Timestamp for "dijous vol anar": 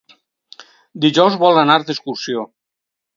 1.05-1.75